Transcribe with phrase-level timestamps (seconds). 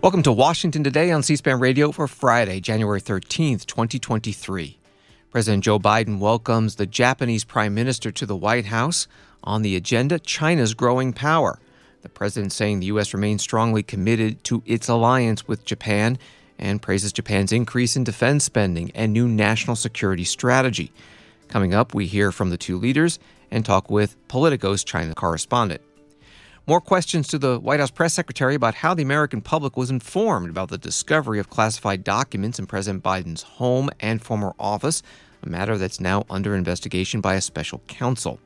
[0.00, 4.78] Welcome to Washington Today on C SPAN Radio for Friday, January 13th, 2023.
[5.32, 9.08] President Joe Biden welcomes the Japanese Prime Minister to the White House.
[9.42, 11.58] On the agenda, China's growing power.
[12.02, 13.12] The president saying the U.S.
[13.12, 16.16] remains strongly committed to its alliance with Japan
[16.60, 20.92] and praises Japan's increase in defense spending and new national security strategy.
[21.48, 23.18] Coming up, we hear from the two leaders
[23.50, 25.80] and talk with Politico's China correspondent.
[26.68, 30.50] More questions to the White House press secretary about how the American public was informed
[30.50, 35.02] about the discovery of classified documents in President Biden's home and former office,
[35.42, 38.38] a matter that's now under investigation by a special counsel.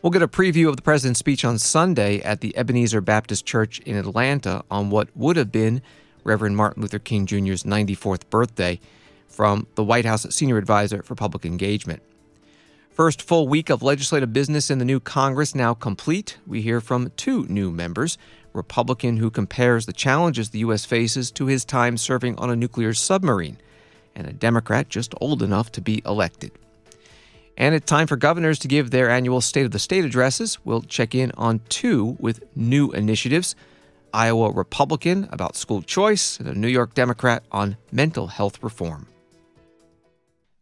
[0.00, 3.78] We'll get a preview of the president's speech on Sunday at the Ebenezer Baptist Church
[3.80, 5.82] in Atlanta on what would have been
[6.24, 8.80] Reverend Martin Luther King Jr.'s 94th birthday
[9.28, 12.02] from the White House senior advisor for public engagement.
[12.94, 16.38] First full week of legislative business in the new Congress now complete.
[16.46, 18.16] We hear from two new members
[18.52, 20.84] Republican who compares the challenges the U.S.
[20.84, 23.58] faces to his time serving on a nuclear submarine,
[24.14, 26.52] and a Democrat just old enough to be elected.
[27.56, 30.58] And it's time for governors to give their annual State of the State addresses.
[30.64, 33.56] We'll check in on two with new initiatives
[34.12, 39.08] Iowa Republican about school choice, and a New York Democrat on mental health reform.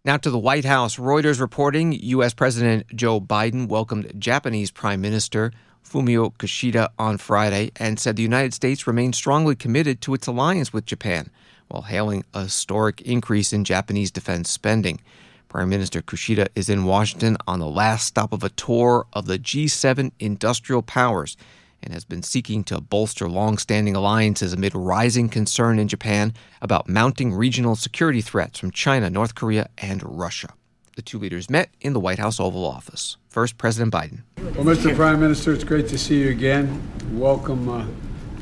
[0.05, 0.97] Now to the White House.
[0.97, 2.35] Reuters reporting U.S.
[2.35, 5.53] President Joe Biden welcomed Japanese Prime Minister
[5.89, 10.73] Fumio Kishida on Friday and said the United States remains strongly committed to its alliance
[10.73, 11.31] with Japan
[11.69, 15.01] while hailing a historic increase in Japanese defense spending.
[15.49, 19.39] Prime Minister Kishida is in Washington on the last stop of a tour of the
[19.39, 21.37] G7 industrial powers
[21.83, 27.33] and has been seeking to bolster long-standing alliances amid rising concern in Japan about mounting
[27.33, 30.55] regional security threats from China, North Korea, and Russia.
[30.95, 33.17] The two leaders met in the White House Oval Office.
[33.29, 34.23] First, President Biden.
[34.37, 34.95] Well, Mr.
[34.95, 36.83] Prime Minister, it's great to see you again.
[37.13, 37.87] Welcome, uh,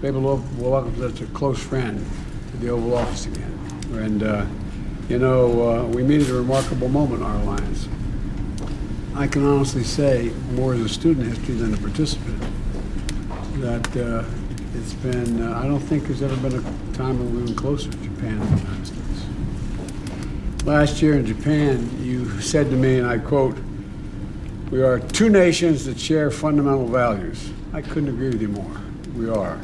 [0.03, 0.13] to
[0.59, 2.05] welcome such a close friend
[2.51, 3.59] to the Oval Office again.
[3.93, 4.47] And, uh,
[5.09, 7.89] you know, uh, we meet at a remarkable moment in our alliance.
[9.15, 12.43] I can honestly say, more as a student history than a participant,
[13.59, 14.25] that uh,
[14.75, 17.91] it's been, uh, I don't think there's ever been a time when we've been closer
[17.91, 20.65] to Japan than the United States.
[20.65, 23.57] Last year in Japan, you said to me, and I quote,
[24.71, 27.51] we are two nations that share fundamental values.
[27.73, 28.81] I couldn't agree with you more.
[29.17, 29.59] We are.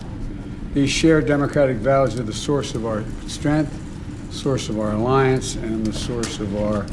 [0.74, 3.72] These shared democratic values are the source of our strength,
[4.32, 6.86] source of our alliance, and the source of our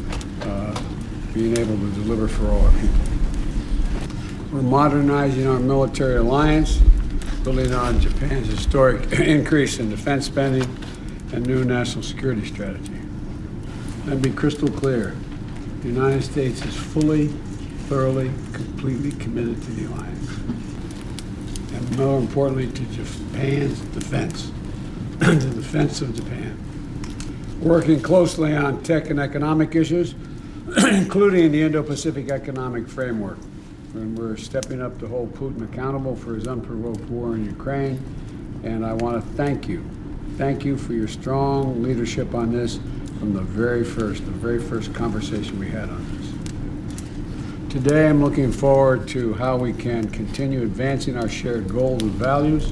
[0.44, 0.82] uh,
[1.34, 3.03] being able to deliver for all our people.
[4.54, 6.78] We're modernizing our military alliance,
[7.44, 10.70] building on Japan's historic increase in defense spending
[11.34, 12.94] and new national security strategy.
[14.06, 15.16] And be crystal clear
[15.82, 17.30] the United States is fully,
[17.90, 20.30] thoroughly, completely committed to the alliance.
[21.74, 24.52] And more importantly, to Japan's defense,
[25.18, 26.60] the defense of Japan.
[27.60, 30.14] Working closely on tech and economic issues,
[30.78, 33.40] including the Indo Pacific Economic Framework
[33.94, 38.04] and we're stepping up to hold Putin accountable for his unprovoked war in Ukraine.
[38.64, 39.86] And I want to thank you.
[40.38, 42.80] Thank you for your strong leadership on this
[43.20, 47.72] from the very first, the very first conversation we had on this.
[47.72, 52.72] Today, I'm looking forward to how we can continue advancing our shared goals and values,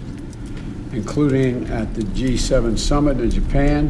[0.92, 3.90] including at the G7 summit in Japan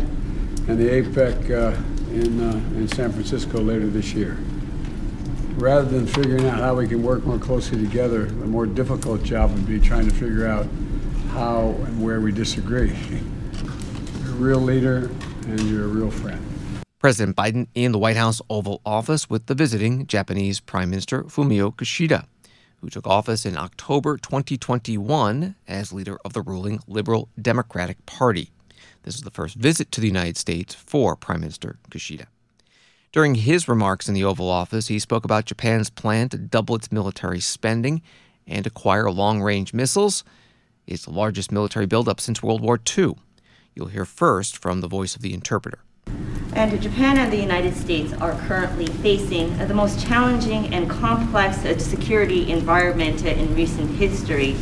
[0.67, 1.77] and the APEC uh,
[2.11, 4.37] in, uh, in San Francisco later this year
[5.61, 9.53] rather than figuring out how we can work more closely together, the more difficult job
[9.53, 10.65] would be trying to figure out
[11.29, 12.89] how and where we disagree.
[14.23, 15.11] You're a real leader
[15.45, 16.39] and you're a real friend.
[16.99, 21.75] President Biden in the White House Oval Office with the visiting Japanese Prime Minister Fumio
[21.75, 22.25] Kishida,
[22.79, 28.51] who took office in October 2021 as leader of the ruling Liberal Democratic Party.
[29.03, 32.27] This is the first visit to the United States for Prime Minister Kishida.
[33.11, 36.93] During his remarks in the Oval Office, he spoke about Japan's plan to double its
[36.93, 38.01] military spending
[38.47, 40.23] and acquire long range missiles.
[40.87, 43.15] It's largest military buildup since World War II.
[43.75, 45.79] You'll hear first from the voice of the interpreter.
[46.53, 52.49] And Japan and the United States are currently facing the most challenging and complex security
[52.49, 54.55] environment in recent history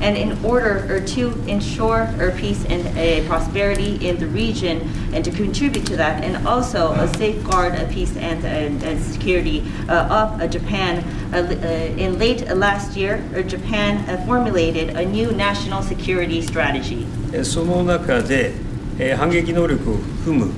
[0.00, 5.86] And in order to ensure peace and uh, prosperity in the region and to contribute
[5.86, 11.02] to that, and also uh, safeguard peace and, and, and security uh, of Japan,
[11.32, 11.66] uh, uh,
[11.96, 17.06] in late last year, Japan formulated a new national security strategy.
[17.42, 18.52] その中で、
[18.98, 20.52] えー、反撃能力を含む、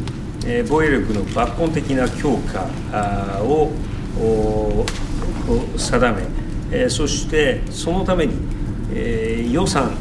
[0.45, 2.69] えー、防衛力の抜本的な強化
[3.43, 3.73] を
[5.77, 6.23] 定め、
[6.71, 8.35] えー、そしてそのために、
[8.94, 9.92] えー、予算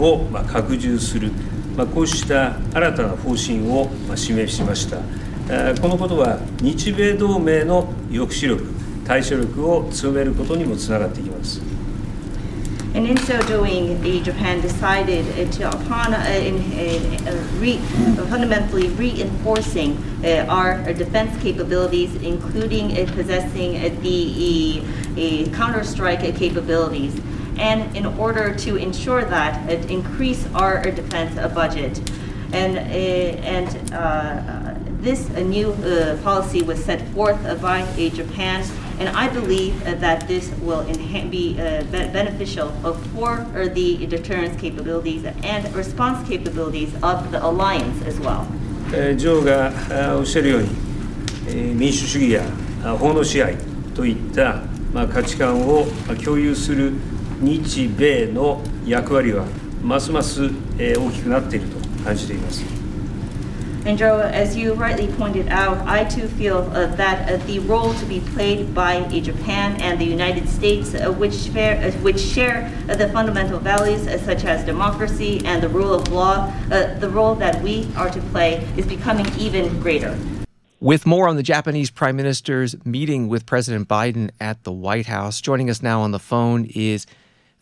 [0.00, 1.30] を、まあ、拡充する、
[1.76, 4.98] まあ、こうした新たな方針を、まあ、示しました。
[5.80, 8.64] このことは日米同盟の抑止力、
[9.06, 11.60] 対処力を強めることにもつながっていきます。
[12.94, 16.62] And in so doing, the Japan decided to, upon uh, in,
[17.26, 17.78] uh, re,
[18.30, 24.80] fundamentally reinforcing uh, our, defense capabilities, including uh, possessing uh, the
[25.16, 27.20] uh, counter-strike capabilities,
[27.57, 31.99] and in order to ensure that, increase our, our defense budget.
[32.51, 38.63] And, and uh, this new uh, policy was set forth by Japan
[38.99, 42.69] and I believe that this will be uh, beneficial
[43.15, 48.45] for the deterrence capabilities and response capabilities of the alliance as well.
[48.91, 49.71] 女王が
[50.17, 52.43] おっしゃるように、民主主義や
[52.97, 53.55] 法の支配
[53.95, 54.63] といった
[55.13, 55.85] 価値観を
[56.25, 56.93] 共有する
[57.43, 59.45] 日米の役割は
[59.81, 62.79] ますます大きくなっていると感じています。
[63.85, 68.05] And Joe, as you rightly pointed out, I too feel uh, that uh, the role to
[68.05, 72.69] be played by uh, Japan and the United States, uh, which, share, uh, which share
[72.89, 77.61] uh, the fundamental values such as democracy and the rule of law, the role that
[77.63, 80.17] we are to play is becoming even greater.
[80.81, 85.41] With more on the Japanese Prime Minister's meeting with President Biden at the White House,
[85.41, 87.05] joining us now on the phone is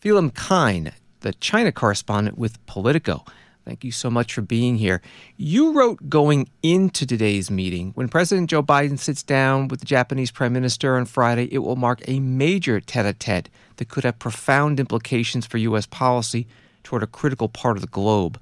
[0.03, 0.91] Phelim Kine,
[1.21, 3.23] the China correspondent with Politico.
[3.63, 5.01] Thank you so much for being here.
[5.37, 10.29] You wrote going into today's meeting when President Joe Biden sits down with the Japanese
[10.29, 13.47] Prime Minister on Friday, it will mark a major tete a tete
[13.77, 15.85] that could have profound implications for U.S.
[15.85, 16.47] policy
[16.83, 18.37] toward a critical part of the globe.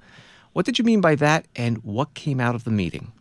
[0.54, 3.12] What did you mean by that, and what came out of the meeting?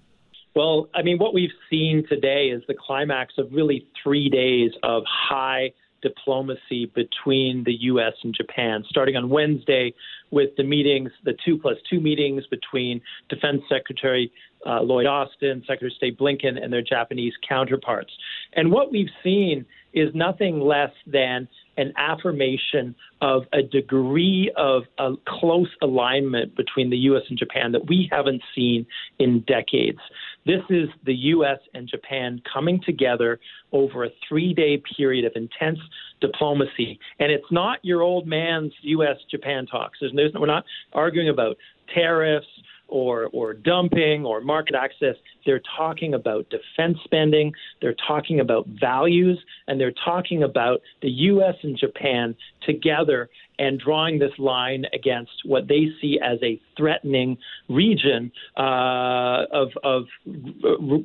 [0.56, 5.04] Well, I mean, what we've seen today is the climax of really three days of
[5.08, 8.14] high diplomacy between the U.S.
[8.24, 9.94] and Japan, starting on Wednesday
[10.32, 14.32] with the meetings, the two plus two meetings between Defense Secretary
[14.66, 18.12] uh, Lloyd Austin, Secretary of State Blinken, and their Japanese counterparts.
[18.54, 25.14] And what we've seen is nothing less than an affirmation of a degree of a
[25.28, 27.24] close alignment between the U.S.
[27.30, 28.86] and Japan that we haven't seen
[29.20, 30.00] in decades.
[30.46, 31.60] This is the U.S.
[31.74, 33.40] and Japan coming together
[33.72, 35.80] over a three day period of intense
[36.20, 37.00] diplomacy.
[37.20, 39.18] And it's not your old man's U.S.
[39.30, 40.00] Japan talks.
[40.00, 41.58] There's, there's, we're not arguing about
[41.94, 42.48] tariffs
[42.88, 45.16] or, or dumping or market access.
[45.46, 51.56] They're talking about defense spending, they're talking about values, and they're talking about the U.S.
[51.64, 52.36] and Japan
[52.66, 53.30] together
[53.62, 57.38] and drawing this line against what they see as a threatening
[57.70, 60.06] region uh, of, of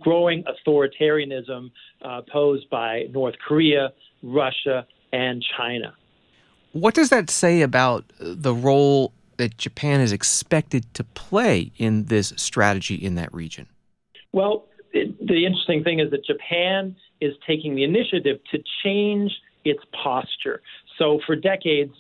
[0.00, 1.70] growing authoritarianism
[2.02, 3.92] uh, posed by North Korea,
[4.22, 5.94] Russia, and China.
[6.72, 12.32] What does that say about the role that Japan is expected to play in this
[12.36, 13.66] strategy in that region?
[14.32, 19.30] Well, it, the interesting thing is that Japan is taking the initiative to change
[19.66, 20.62] its posture.
[20.98, 21.92] So, for decades,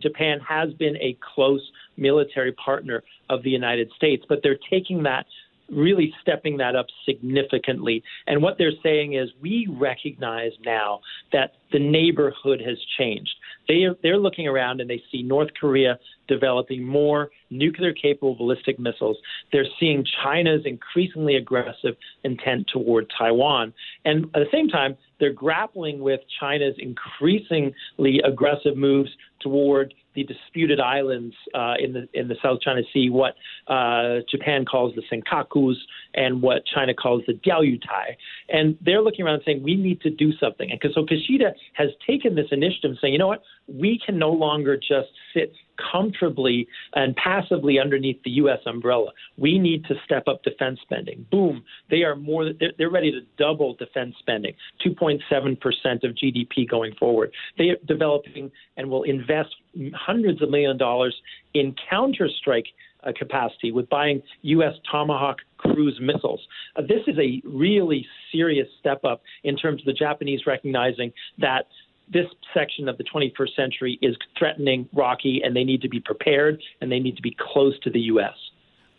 [0.00, 1.62] Japan has been a close
[1.96, 5.26] military partner of the United States, but they're taking that
[5.70, 8.02] really stepping that up significantly.
[8.26, 11.00] And what they're saying is we recognize now
[11.32, 13.34] that the neighborhood has changed.
[13.68, 18.78] They are, they're looking around and they see North Korea developing more nuclear capable ballistic
[18.78, 19.16] missiles.
[19.52, 23.72] They're seeing China's increasingly aggressive intent toward Taiwan.
[24.04, 30.80] And at the same time, they're grappling with China's increasingly aggressive moves toward the disputed
[30.80, 33.34] islands uh, in the in the South China Sea, what
[33.66, 35.76] uh, Japan calls the Senkakus
[36.14, 38.16] and what China calls the Diaoyutai.
[38.48, 40.70] And they're looking around saying we need to do something.
[40.70, 44.76] And so Kishida has taken this initiative, saying, you know what, we can no longer
[44.76, 45.52] just sit
[45.92, 48.60] comfortably and passively underneath the U.S.
[48.66, 49.10] umbrella.
[49.36, 51.26] We need to step up defense spending.
[51.30, 52.52] Boom, they are more.
[52.58, 54.54] They're, they're ready to double defense spending,
[54.84, 57.32] 2.7 percent of GDP going forward.
[57.58, 59.54] They are developing and will invest
[59.94, 61.14] hundreds of million dollars
[61.54, 62.66] in counter strike
[63.04, 64.74] uh, capacity with buying U.S.
[64.90, 66.40] Tomahawk cruise missiles.
[66.76, 71.66] Uh, this is a really serious step up in terms of the Japanese recognizing that
[72.08, 76.62] this section of the 21st century is threatening Rocky, and they need to be prepared
[76.80, 78.34] and they need to be close to the U.S.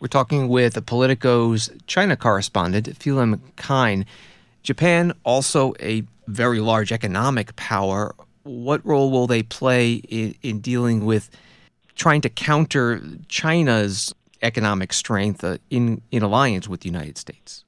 [0.00, 4.04] We're talking with a Politico's China correspondent, Phelim Kine.
[4.62, 8.14] Japan, also a very large economic power.
[8.42, 11.30] What role will they play in, in dealing with
[11.94, 17.64] trying to counter China's economic strength uh, in, in alliance with the United States?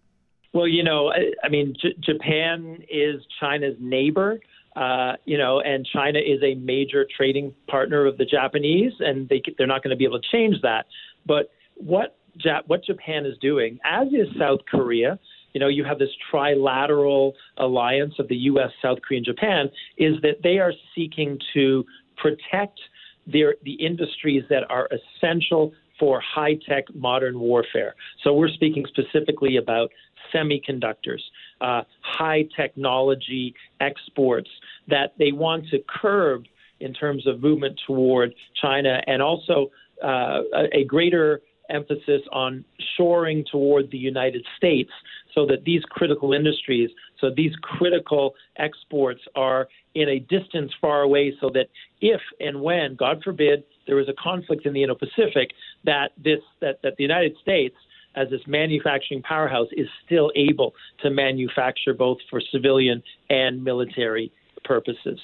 [0.53, 4.41] Well, you know, I, I mean, J- Japan is China's neighbor.
[4.79, 9.43] Uh, you know, and China is a major trading partner of the Japanese, and they
[9.57, 10.87] they're not going to be able to change that.
[11.27, 15.19] But what Jap- what Japan is doing, as is South Korea,
[15.53, 20.15] you know, you have this trilateral alliance of the U.S., South Korea, and Japan, is
[20.23, 21.85] that they are seeking to
[22.17, 22.79] protect
[23.27, 27.97] their the industries that are essential for high tech modern warfare.
[28.23, 29.91] So we're speaking specifically about
[30.33, 31.23] semiconductors,
[31.61, 34.51] uh, high technology exports
[34.89, 36.45] that they want to curb
[36.81, 39.71] in terms of movement toward China and also
[40.03, 42.65] uh, a, a greater emphasis on
[42.97, 44.91] shoring toward the United States
[45.35, 51.33] so that these critical industries, so these critical exports are in a distance far away
[51.41, 51.67] so that
[52.01, 55.51] if and when, God forbid, there is a conflict in the Indo-Pacific,
[55.85, 57.75] that this that, that the United States
[58.15, 64.33] as this manufacturing powerhouse is still able to manufacture both for civilian and military
[64.65, 65.21] purposes.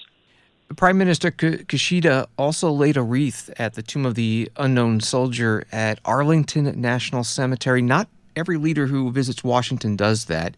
[0.77, 6.01] Prime Minister Kishida also laid a wreath at the tomb of the unknown soldier at
[6.05, 7.83] Arlington National Cemetery.
[7.83, 10.57] Not every leader who visits Washington does that.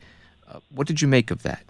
[0.48, 1.64] Uh, what did you make of that?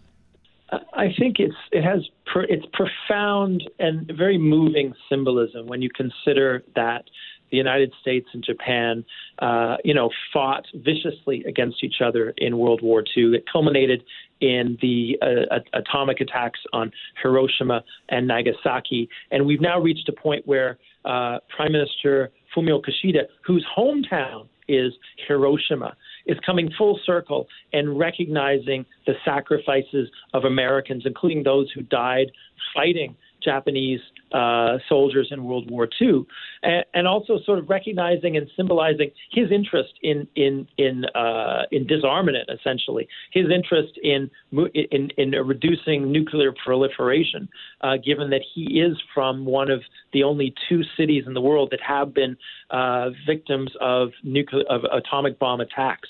[0.92, 2.08] I think it's it has
[2.48, 7.04] it's profound and very moving symbolism when you consider that
[7.50, 9.04] the United States and Japan,
[9.38, 13.34] uh, you know, fought viciously against each other in World War II.
[13.34, 14.02] It culminated
[14.40, 20.46] in the uh, atomic attacks on Hiroshima and Nagasaki, and we've now reached a point
[20.46, 24.92] where uh, Prime Minister Fumio Kishida, whose hometown is
[25.28, 32.32] Hiroshima, is coming full circle and recognizing the sacrifices of Americans, including those who died
[32.74, 34.00] fighting Japanese
[34.32, 36.24] uh, soldiers in World War II,
[36.62, 41.86] and, and, also sort of recognizing and symbolizing his interest in in in uh, in
[41.86, 44.30] disarmament, essentially his interest in
[44.74, 47.48] in, in reducing nuclear proliferation,
[47.82, 51.68] uh, given that he is from one of the only two cities in the world
[51.70, 52.36] that have been
[52.70, 56.08] uh, victims of nuclear of atomic bomb attacks.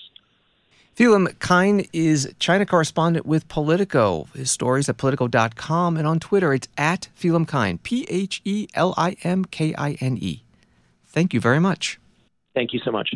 [0.97, 4.29] Phelim Kine is China correspondent with Politico.
[4.35, 8.95] His stories at politico.com and on Twitter it's at Phelim Kine, P H E L
[8.97, 10.43] I M K I N E.
[11.05, 12.01] Thank you very much.
[12.55, 13.15] Thank you so much.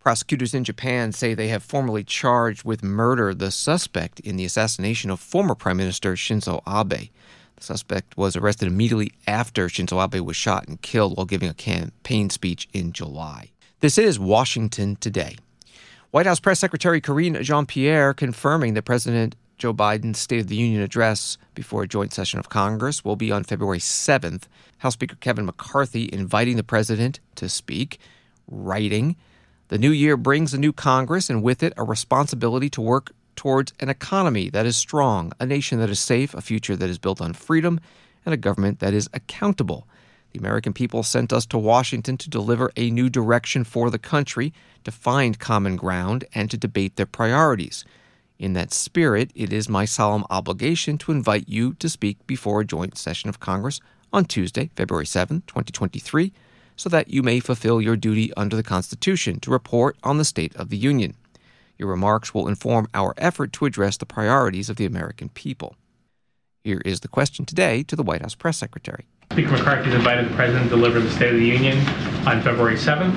[0.00, 5.08] Prosecutors in Japan say they have formally charged with murder the suspect in the assassination
[5.08, 7.10] of former Prime Minister Shinzo Abe.
[7.54, 11.54] The suspect was arrested immediately after Shinzo Abe was shot and killed while giving a
[11.54, 13.50] campaign speech in July.
[13.78, 15.36] This is Washington Today.
[16.10, 20.56] White House Press Secretary Karine Jean Pierre confirming that President Joe Biden's State of the
[20.56, 24.48] Union address before a joint session of Congress will be on February 7th.
[24.78, 28.00] House Speaker Kevin McCarthy inviting the president to speak,
[28.48, 29.14] writing,
[29.68, 33.72] The new year brings a new Congress and with it a responsibility to work towards
[33.78, 37.20] an economy that is strong, a nation that is safe, a future that is built
[37.20, 37.78] on freedom,
[38.26, 39.86] and a government that is accountable.
[40.32, 44.52] The American people sent us to Washington to deliver a new direction for the country,
[44.84, 47.84] to find common ground, and to debate their priorities.
[48.38, 52.64] In that spirit, it is my solemn obligation to invite you to speak before a
[52.64, 53.80] joint session of Congress
[54.12, 56.32] on Tuesday, February 7, 2023,
[56.76, 60.54] so that you may fulfill your duty under the Constitution to report on the state
[60.56, 61.14] of the Union.
[61.76, 65.76] Your remarks will inform our effort to address the priorities of the American people.
[66.62, 69.06] Here is the question today to the White House press secretary.
[69.32, 71.78] Speaker McCarthy has invited the President to deliver the State of the Union
[72.26, 73.14] on February 7th.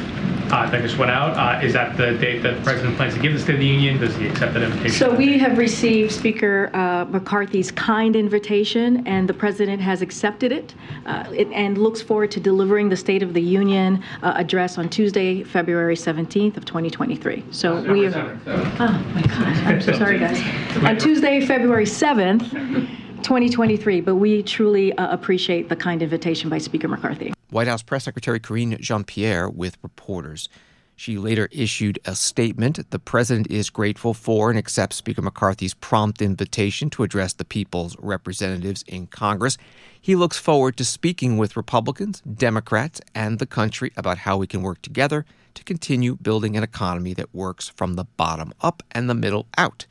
[0.51, 1.35] Uh, that just went out.
[1.35, 3.65] Uh, is that the date that the President plans to give the State of the
[3.65, 3.97] Union?
[3.97, 4.91] Does he accept that invitation?
[4.91, 10.75] So we have received Speaker uh, McCarthy's kind invitation, and the President has accepted it,
[11.07, 14.89] uh, it, and looks forward to delivering the State of the Union uh, address on
[14.89, 17.43] Tuesday, February 17th of 2023.
[17.49, 18.39] So we are.
[18.45, 19.47] Oh my God!
[19.65, 20.39] I'm so sorry, guys.
[20.83, 22.99] on Tuesday, February 7th.
[23.23, 27.33] 2023, but we truly uh, appreciate the kind invitation by Speaker McCarthy.
[27.49, 30.49] White House Press Secretary Karine Jean Pierre with reporters.
[30.95, 32.91] She later issued a statement.
[32.91, 37.97] The president is grateful for and accepts Speaker McCarthy's prompt invitation to address the people's
[37.99, 39.57] representatives in Congress.
[39.99, 44.61] He looks forward to speaking with Republicans, Democrats, and the country about how we can
[44.61, 45.25] work together
[45.55, 49.85] to continue building an economy that works from the bottom up and the middle out.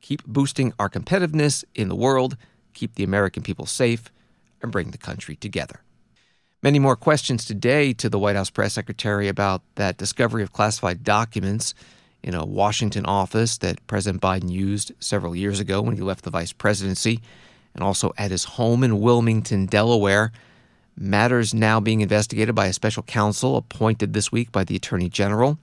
[0.00, 2.36] Keep boosting our competitiveness in the world,
[2.74, 4.10] keep the American people safe,
[4.62, 5.80] and bring the country together.
[6.62, 11.02] Many more questions today to the White House press secretary about that discovery of classified
[11.02, 11.74] documents
[12.22, 16.30] in a Washington office that President Biden used several years ago when he left the
[16.30, 17.20] vice presidency,
[17.74, 20.32] and also at his home in Wilmington, Delaware.
[20.98, 25.58] Matters now being investigated by a special counsel appointed this week by the Attorney General.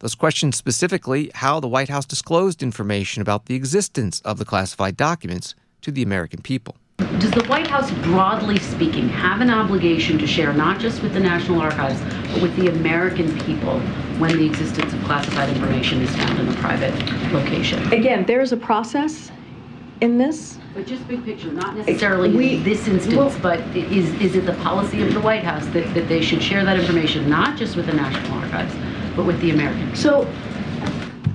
[0.00, 4.96] Those questions specifically how the White House disclosed information about the existence of the classified
[4.96, 5.54] documents
[5.86, 6.74] to the American people.
[7.20, 11.20] Does the White House, broadly speaking, have an obligation to share not just with the
[11.20, 12.00] National Archives,
[12.32, 13.78] but with the American people
[14.18, 16.92] when the existence of classified information is found in a private
[17.32, 17.92] location?
[17.92, 19.30] Again, there is a process
[20.00, 20.58] in this.
[20.74, 24.54] But just big picture, not necessarily We- this instance, well- but is, is it the
[24.54, 27.86] policy of the White House that, that they should share that information not just with
[27.86, 28.74] the National Archives,
[29.14, 29.96] but with the American people?
[29.96, 30.28] So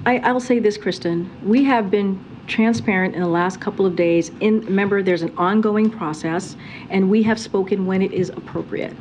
[0.05, 1.29] I, I'll say this, Kristen.
[1.41, 2.19] We have been
[2.51, 4.29] transparent in the last couple of days.
[4.41, 6.55] In, remember, there's an ongoing process,
[6.89, 8.93] and we have spoken when it is appropriate.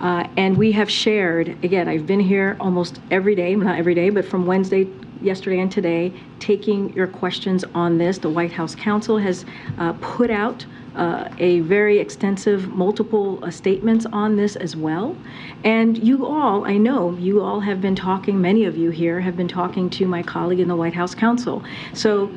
[0.00, 4.10] Uh, and we have shared, again, I've been here almost every day, not every day,
[4.10, 4.88] but from Wednesday,
[5.20, 8.18] yesterday, and today, taking your questions on this.
[8.18, 9.44] The White House counsel has
[9.78, 15.16] uh, put out uh, a very extensive, multiple uh, statements on this as well.
[15.62, 19.36] And you all, I know, you all have been talking, many of you here have
[19.36, 21.62] been talking to my colleague in the White House counsel.
[21.94, 22.30] So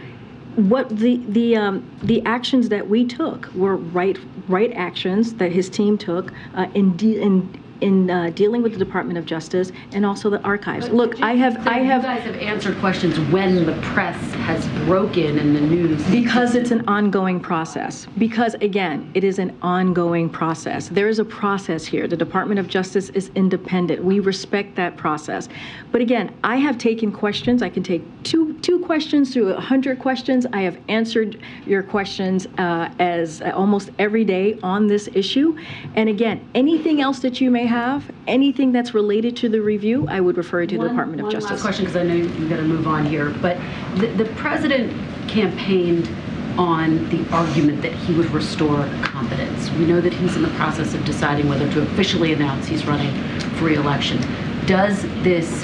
[0.55, 5.69] what the the um, the actions that we took were right right actions that his
[5.69, 7.49] team took uh, in de- in
[7.81, 10.89] in uh, dealing with the Department of Justice and also the archives.
[10.89, 15.39] Look, I have I have You guys have answered questions when the press has broken
[15.39, 16.03] and the news.
[16.09, 18.07] because it's an ongoing process.
[18.17, 20.89] Because again, it is an ongoing process.
[20.89, 22.07] There is a process here.
[22.07, 24.03] The Department of Justice is independent.
[24.03, 25.49] We respect that process.
[25.91, 27.61] But again, I have taken questions.
[27.61, 30.45] I can take two two questions through a hundred questions.
[30.53, 35.57] I have answered your questions uh, as uh, almost every day on this issue.
[35.95, 40.19] And again, anything else that you may have, anything that's related to the review, I
[40.21, 41.51] would refer you to the One- Department of one Justice.
[41.51, 43.57] last question, because I know you've got to move on here, but
[43.95, 44.93] the, the president
[45.27, 46.09] campaigned
[46.57, 49.69] on the argument that he would restore confidence.
[49.71, 53.13] We know that he's in the process of deciding whether to officially announce he's running
[53.55, 54.21] for re-election.
[54.65, 55.63] Does this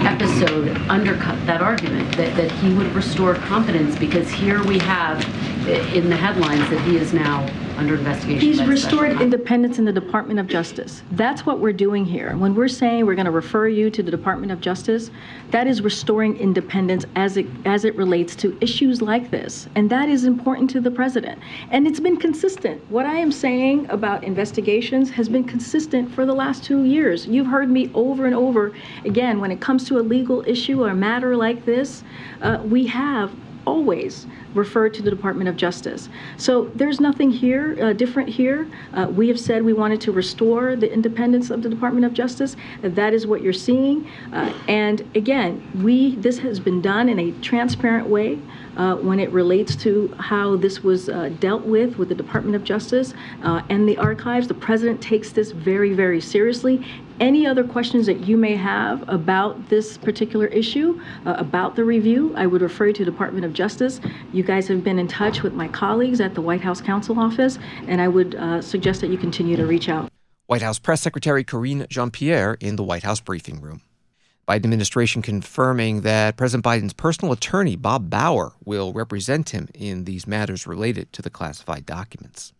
[0.00, 3.96] episode undercut that argument, that, that he would restore confidence?
[3.96, 5.24] Because here we have
[5.68, 7.46] in the headlines that he is now
[7.76, 11.02] under investigation He's by the special restored independence in the Department of Justice.
[11.12, 12.36] That's what we're doing here.
[12.36, 15.10] When we're saying we're going to refer you to the Department of Justice,
[15.50, 19.68] that is restoring independence as it as it relates to issues like this.
[19.74, 21.38] And that is important to the president.
[21.70, 22.82] And it's been consistent.
[22.90, 27.26] What I am saying about investigations has been consistent for the last 2 years.
[27.26, 28.72] You've heard me over and over
[29.04, 32.02] again when it comes to a legal issue or a matter like this,
[32.42, 33.30] uh, we have
[33.70, 36.08] always referred to the Department of Justice.
[36.36, 38.66] So there's nothing here, uh, different here.
[38.92, 42.56] Uh, we have said we wanted to restore the independence of the Department of Justice.
[42.82, 43.96] That is what you're seeing.
[44.32, 45.52] Uh, and again,
[45.84, 48.38] we this has been done in a transparent way.
[48.76, 49.90] Uh, when it relates to
[50.30, 54.46] how this was uh, dealt with with the Department of Justice uh, and the archives,
[54.48, 56.76] the president takes this very, very seriously.
[57.20, 62.32] Any other questions that you may have about this particular issue, uh, about the review,
[62.34, 64.00] I would refer you to Department of Justice.
[64.32, 67.58] You guys have been in touch with my colleagues at the White House Counsel Office,
[67.86, 70.10] and I would uh, suggest that you continue to reach out.
[70.46, 73.82] White House Press Secretary Karine Jean Pierre in the White House briefing room.
[74.48, 80.26] Biden administration confirming that President Biden's personal attorney, Bob Bauer, will represent him in these
[80.26, 82.54] matters related to the classified documents.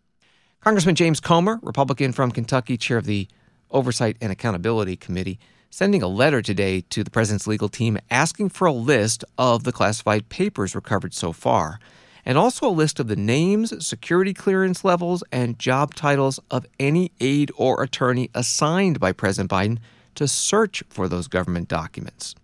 [0.61, 3.27] Congressman James Comer, Republican from Kentucky, chair of the
[3.71, 8.67] Oversight and Accountability Committee, sending a letter today to the president's legal team asking for
[8.67, 11.79] a list of the classified papers recovered so far,
[12.25, 17.11] and also a list of the names, security clearance levels, and job titles of any
[17.19, 19.79] aide or attorney assigned by President Biden
[20.15, 22.35] to search for those government documents.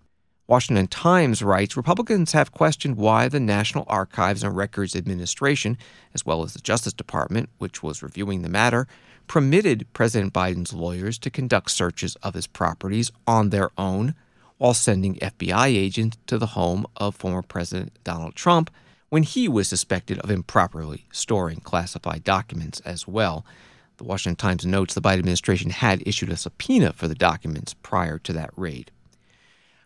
[0.48, 5.78] Washington Times writes Republicans have questioned why the National Archives and Records Administration,
[6.14, 8.88] as well as the Justice Department, which was reviewing the matter,
[9.28, 14.16] permitted President Biden's lawyers to conduct searches of his properties on their own
[14.58, 18.72] while sending FBI agents to the home of former President Donald Trump
[19.10, 23.46] when he was suspected of improperly storing classified documents as well.
[23.98, 28.20] The Washington Times notes the Biden administration had issued a subpoena for the documents prior
[28.20, 28.92] to that raid.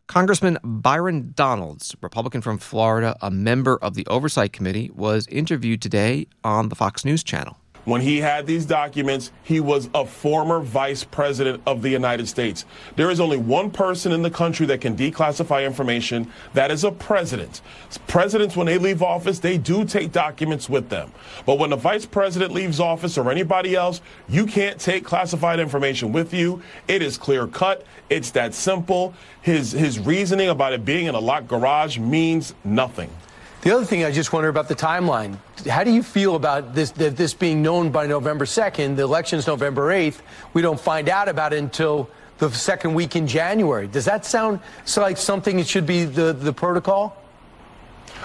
[0.07, 6.27] Congressman Byron Donalds, Republican from Florida, a member of the Oversight Committee, was interviewed today
[6.43, 7.60] on the Fox News channel.
[7.85, 12.65] When he had these documents, he was a former vice president of the United States.
[12.95, 16.31] There is only one person in the country that can declassify information.
[16.53, 17.61] That is a president.
[18.07, 21.11] Presidents, when they leave office, they do take documents with them.
[21.45, 26.11] But when the vice president leaves office or anybody else, you can't take classified information
[26.11, 26.61] with you.
[26.87, 27.85] It is clear cut.
[28.09, 29.13] It's that simple.
[29.41, 33.09] His, his reasoning about it being in a locked garage means nothing.
[33.61, 35.37] The other thing I just wonder about the timeline.
[35.69, 38.95] How do you feel about this that this being known by November 2nd?
[38.95, 40.17] The election's November 8th.
[40.53, 43.85] We don't find out about it until the second week in January.
[43.87, 44.61] Does that sound
[44.97, 47.20] like something that should be the, the protocol?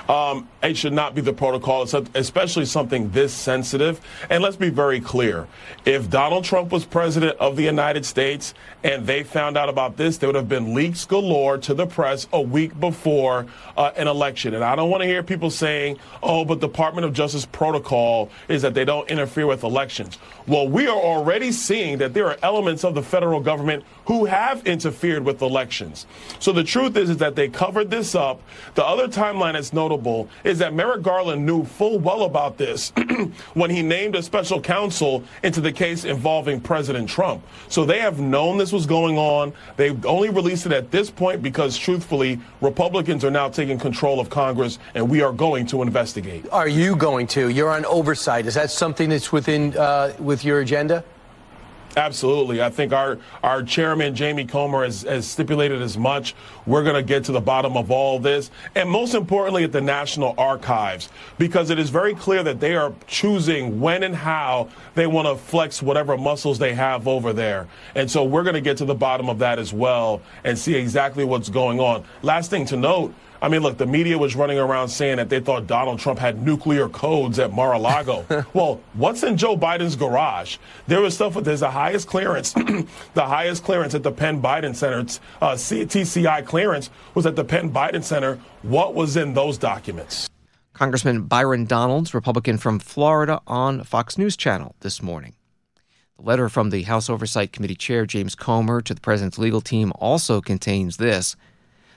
[0.09, 1.83] Um, it should not be the protocol,
[2.15, 4.01] especially something this sensitive.
[4.31, 5.47] And let's be very clear.
[5.85, 10.19] If Donald Trump was president of the United States and they found out about this,
[10.19, 14.55] there would have been leaks galore to the press a week before uh, an election.
[14.55, 18.63] And I don't want to hear people saying, oh, but Department of Justice protocol is
[18.63, 20.19] that they don't interfere with elections.
[20.47, 24.65] Well, we are already seeing that there are elements of the federal government who have
[24.67, 26.07] interfered with elections.
[26.39, 28.41] So the truth is, is that they covered this up.
[28.75, 32.93] The other timeline that's notable is that Merrick Garland knew full well about this
[33.55, 37.43] when he named a special counsel into the case involving President Trump.
[37.69, 39.53] So they have known this was going on.
[39.77, 44.31] They've only released it at this point because, truthfully, Republicans are now taking control of
[44.31, 46.47] Congress, and we are going to investigate.
[46.53, 47.49] Are you going to?
[47.49, 48.47] You're on oversight.
[48.47, 51.03] Is that something that's within uh, with your agenda?
[51.97, 52.61] Absolutely.
[52.61, 56.35] I think our, our chairman, Jamie Comer, has, has stipulated as much.
[56.67, 58.51] We're going to get to the bottom of all this.
[58.75, 62.93] And most importantly, at the National Archives, because it is very clear that they are
[63.07, 67.67] choosing when and how they want to flex whatever muscles they have over there.
[67.95, 70.75] And so we're going to get to the bottom of that as well and see
[70.75, 72.05] exactly what's going on.
[72.21, 75.41] Last thing to note, I mean, look, the media was running around saying that they
[75.41, 78.25] thought Donald Trump had nuclear codes at Mar-a-Lago.
[78.53, 80.57] well, what's in Joe Biden's garage?
[80.87, 81.35] There was stuff.
[81.35, 82.53] There's the highest clearance,
[83.15, 85.01] the highest clearance at the Penn Biden Center.
[85.41, 88.39] Uh, TCI clearance was at the Penn Biden Center.
[88.63, 90.29] What was in those documents?
[90.73, 95.35] Congressman Byron Donalds, Republican from Florida, on Fox News Channel this morning.
[96.19, 99.93] The letter from the House Oversight Committee Chair James Comer to the president's legal team
[99.97, 101.37] also contains this.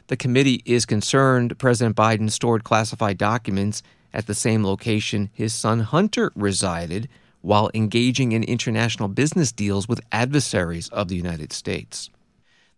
[0.09, 5.81] The committee is concerned President Biden stored classified documents at the same location his son
[5.81, 7.07] Hunter resided
[7.41, 12.09] while engaging in international business deals with adversaries of the United States.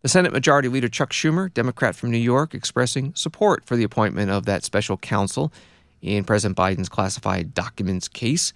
[0.01, 4.29] The Senate Majority Leader Chuck Schumer, Democrat from New York, expressing support for the appointment
[4.29, 5.53] of that special counsel
[6.01, 8.51] in President Biden's classified documents case.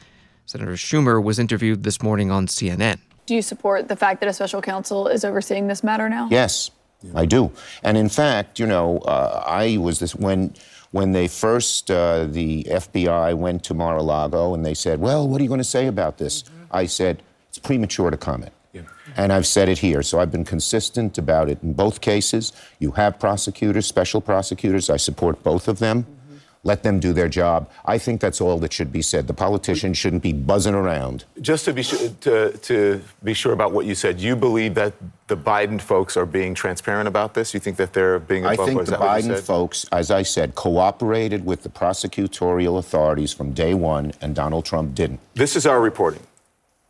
[0.45, 2.99] Senator Schumer was interviewed this morning on CNN.
[3.25, 6.27] Do you support the fact that a special counsel is overseeing this matter now?
[6.29, 6.71] Yes.
[7.13, 7.51] I do.
[7.83, 10.53] And in fact, you know, uh, I was this when
[10.91, 15.43] when they first uh, the FBI went to Mar-a-Lago and they said, "Well, what are
[15.43, 16.63] you going to say about this?" Mm-hmm.
[16.71, 18.81] I said, "It's premature to comment." Yeah.
[19.15, 20.01] And I've said it here.
[20.03, 22.53] So I've been consistent about it in both cases.
[22.79, 24.89] You have prosecutors, special prosecutors.
[24.89, 26.05] I support both of them.
[26.65, 27.69] Let them do their job.
[27.85, 29.27] I think that's all that should be said.
[29.27, 31.23] The politicians shouldn't be buzzing around.
[31.39, 34.93] Just to be sure, to, to be sure about what you said, you believe that
[35.27, 37.53] the Biden folks are being transparent about this?
[37.53, 41.61] You think that they're being I think the Biden folks, as I said, cooperated with
[41.61, 45.19] the prosecutorial authorities from day one, and Donald Trump didn't.
[45.35, 46.21] This is our reporting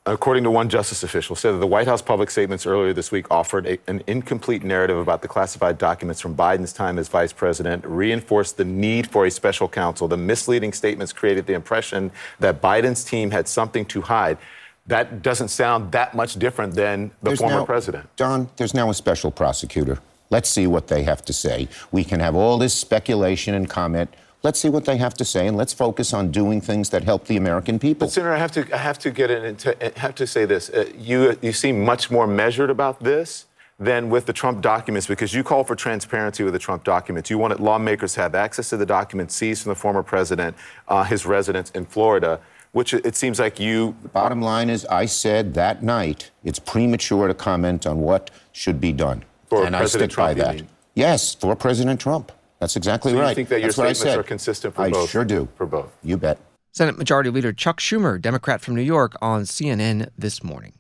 [0.05, 3.25] according to one justice official, said that the White House public statements earlier this week
[3.31, 7.83] offered a, an incomplete narrative about the classified documents from Biden's time as vice president,
[7.85, 10.07] reinforced the need for a special counsel.
[10.07, 14.37] The misleading statements created the impression that Biden's team had something to hide.
[14.87, 18.15] That doesn't sound that much different than the there's former now, president.
[18.15, 19.97] John, there's now a special prosecutor.
[20.29, 21.67] Let's see what they have to say.
[21.91, 24.13] We can have all this speculation and comment
[24.45, 27.25] Let's see what they have to say, and let's focus on doing things that help
[27.25, 28.05] the American people.
[28.05, 30.69] But, Senator, I have to, I have to get into, I have to say this.
[30.69, 33.47] Uh, you, you seem much more measured about this
[33.79, 37.31] than with the Trump documents because you call for transparency with the Trump documents.
[37.31, 40.55] You wanted lawmakers to have access to the documents seized from the former president,
[40.89, 42.39] uh, his residence in Florida,
[42.71, 43.95] which it seems like you.
[44.03, 48.79] The bottom line is, I said that night it's premature to comment on what should
[48.79, 49.23] be done.
[49.47, 50.61] For and President I stick Trump, by that.
[50.93, 52.31] Yes, for President Trump.
[52.65, 53.29] That's exactly so right.
[53.29, 55.07] You think that your That's statements are consistent for I both?
[55.07, 55.47] I sure do.
[55.55, 55.95] For both.
[56.01, 56.39] You bet.
[56.71, 60.73] Senate Majority Leader Chuck Schumer, Democrat from New York, on CNN this morning.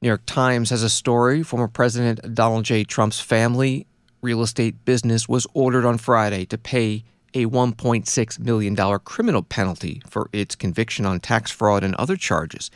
[0.00, 1.42] New York Times has a story.
[1.42, 2.84] Former President Donald J.
[2.84, 3.88] Trump's family
[4.22, 7.02] real estate business was ordered on Friday to pay
[7.34, 12.70] a $1.6 million criminal penalty for its conviction on tax fraud and other charges,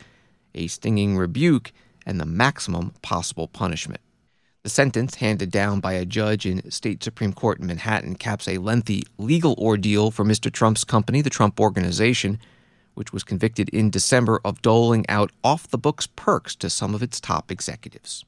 [0.53, 1.71] a stinging rebuke,
[2.05, 4.01] and the maximum possible punishment.
[4.63, 8.57] The sentence, handed down by a judge in state Supreme Court in Manhattan, caps a
[8.57, 10.51] lengthy legal ordeal for Mr.
[10.51, 12.39] Trump's company, the Trump Organization,
[12.93, 17.01] which was convicted in December of doling out off the books perks to some of
[17.01, 18.25] its top executives.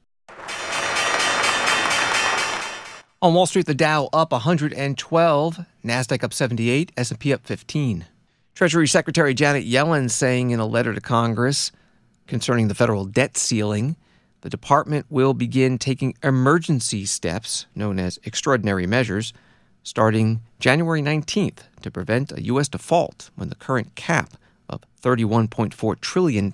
[3.20, 8.06] On Wall Street, the Dow up 112, Nasdaq up 78, S&P up 15.
[8.54, 11.72] Treasury Secretary Janet Yellen saying in a letter to Congress
[12.26, 13.96] concerning the federal debt ceiling,
[14.42, 19.32] the department will begin taking emergency steps known as extraordinary measures
[19.82, 22.68] starting January 19th to prevent a U.S.
[22.68, 24.34] default when the current cap
[24.68, 26.52] of $31.4 trillion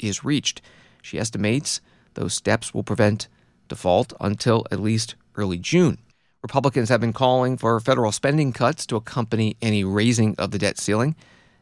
[0.00, 0.60] is reached.
[1.02, 1.80] She estimates
[2.14, 3.28] those steps will prevent
[3.68, 5.98] default until at least early June.
[6.42, 10.78] Republicans have been calling for federal spending cuts to accompany any raising of the debt
[10.78, 11.16] ceiling.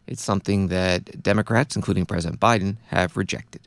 [0.07, 3.67] It's something that Democrats, including President Biden, have rejected.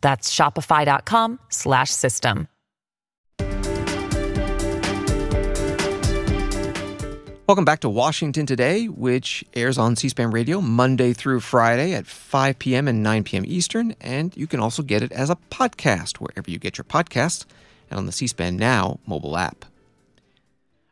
[0.00, 2.48] That's shopify.com slash system.
[7.48, 12.04] Welcome back to Washington Today, which airs on C SPAN Radio Monday through Friday at
[12.04, 12.88] 5 p.m.
[12.88, 13.44] and 9 p.m.
[13.46, 13.94] Eastern.
[14.00, 17.44] And you can also get it as a podcast wherever you get your podcasts
[17.88, 19.64] and on the C SPAN Now mobile app.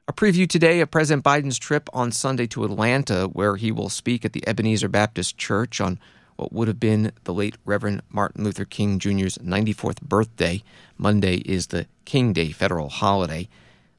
[0.07, 4.25] A preview today of President Biden's trip on Sunday to Atlanta, where he will speak
[4.25, 5.99] at the Ebenezer Baptist Church on
[6.37, 10.63] what would have been the late Reverend Martin Luther King Jr.'s 94th birthday.
[10.99, 13.49] Monday is the King Day federal holiday.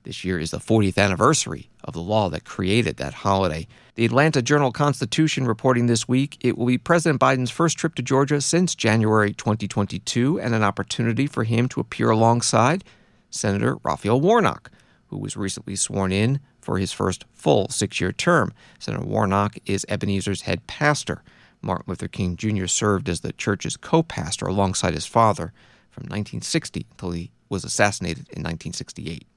[0.04, 3.68] This year is the 40th anniversary of the law that created that holiday.
[3.96, 8.04] The Atlanta Journal Constitution reporting this week it will be President Biden's first trip to
[8.04, 12.84] Georgia since January 2022 and an opportunity for him to appear alongside
[13.32, 14.70] Senator Raphael Warnock,
[15.08, 18.54] who was recently sworn in for his first full six year term.
[18.80, 21.24] Senator Warnock is Ebenezer's head pastor.
[21.66, 22.68] Martin Luther King Jr.
[22.68, 25.52] served as the church's co pastor alongside his father
[25.90, 29.28] from 1960 until he was assassinated in 1968.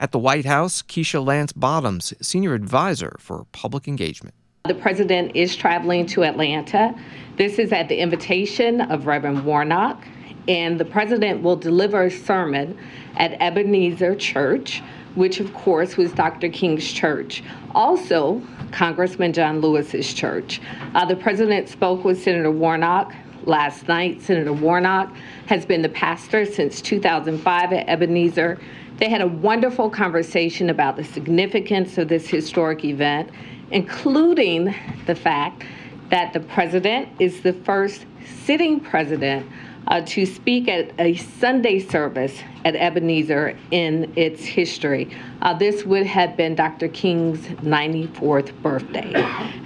[0.00, 4.34] At the White House, Keisha Lance Bottoms, senior advisor for public engagement.
[4.66, 6.94] The president is traveling to Atlanta.
[7.36, 10.02] This is at the invitation of Reverend Warnock,
[10.48, 12.78] and the president will deliver a sermon
[13.16, 14.82] at Ebenezer Church,
[15.14, 16.48] which of course was Dr.
[16.48, 17.42] King's church.
[17.74, 20.60] Also, Congressman John Lewis's church.
[20.94, 24.20] Uh, the president spoke with Senator Warnock last night.
[24.22, 25.14] Senator Warnock
[25.46, 28.58] has been the pastor since 2005 at Ebenezer.
[28.98, 33.30] They had a wonderful conversation about the significance of this historic event,
[33.70, 34.74] including
[35.06, 35.64] the fact
[36.10, 38.04] that the president is the first
[38.44, 39.46] sitting president
[39.90, 45.10] uh, to speak at a Sunday service at Ebenezer in its history.
[45.42, 46.88] Uh, this would have been Dr.
[46.88, 49.12] King's 94th birthday.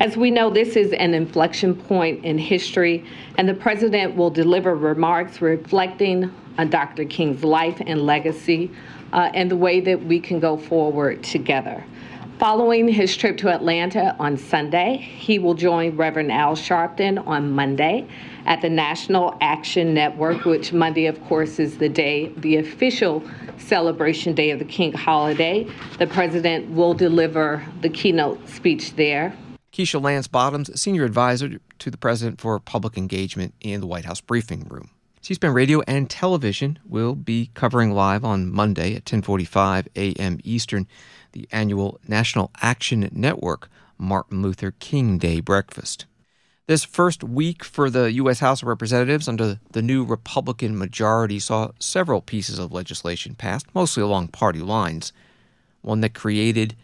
[0.00, 3.04] As we know, this is an inflection point in history,
[3.36, 7.04] and the president will deliver remarks reflecting on Dr.
[7.04, 8.70] King's life and legacy
[9.12, 11.84] uh, and the way that we can go forward together.
[12.38, 18.08] Following his trip to Atlanta on Sunday, he will join Reverend Al Sharpton on Monday
[18.44, 23.22] at the National Action Network, which Monday, of course, is the day, the official
[23.56, 25.64] celebration day of the King holiday.
[25.98, 29.36] The president will deliver the keynote speech there.
[29.72, 34.20] Keisha Lance Bottoms, senior advisor to the president for public engagement in the White House
[34.20, 34.90] briefing room.
[35.22, 40.38] C-SPAN radio and television will be covering live on Monday at 10:45 a.m.
[40.44, 40.86] Eastern
[41.34, 43.68] the annual National Action Network
[43.98, 46.06] Martin Luther King Day breakfast.
[46.66, 48.38] This first week for the U.S.
[48.38, 54.02] House of Representatives under the new Republican majority saw several pieces of legislation passed, mostly
[54.02, 55.12] along party lines.
[55.82, 56.74] One that created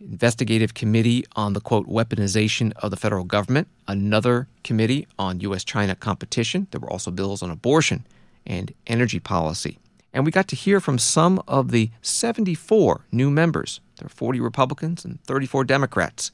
[0.00, 5.64] investigative committee on the quote weaponization of the federal government, another committee on U.S.
[5.64, 6.68] China competition.
[6.70, 8.06] There were also bills on abortion
[8.46, 9.78] and energy policy.
[10.14, 13.80] And we got to hear from some of the 74 new members.
[13.96, 16.30] There are 40 Republicans and 34 Democrats.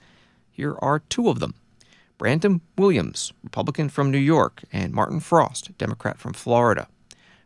[0.50, 1.54] Here are two of them
[2.18, 6.88] Brandon Williams, Republican from New York, and Martin Frost, Democrat from Florida.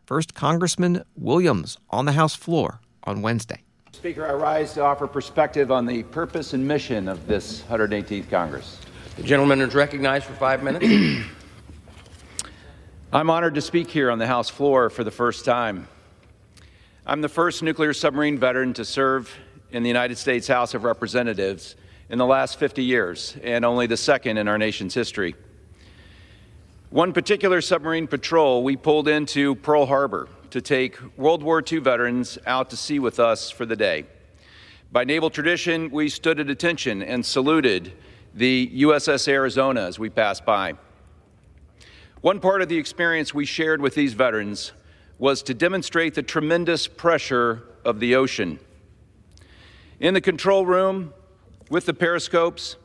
[0.05, 3.63] First, Congressman Williams on the House floor on Wednesday.
[3.91, 8.79] Speaker, I rise to offer perspective on the purpose and mission of this 118th Congress.
[9.15, 10.85] The gentleman is recognized for five minutes.
[13.11, 15.87] I'm honored to speak here on the House floor for the first time.
[17.05, 19.33] I'm the first nuclear submarine veteran to serve
[19.71, 21.75] in the United States House of Representatives
[22.09, 25.35] in the last 50 years, and only the second in our nation's history.
[26.89, 32.37] One particular submarine patrol, we pulled into Pearl Harbor to take World War II veterans
[32.45, 34.05] out to sea with us for the day.
[34.89, 37.91] By naval tradition, we stood at attention and saluted
[38.33, 40.75] the USS Arizona as we passed by.
[42.21, 44.71] One part of the experience we shared with these veterans
[45.19, 48.59] was to demonstrate the tremendous pressure of the ocean.
[49.99, 51.11] In the control room
[51.71, 52.75] with the periscopes,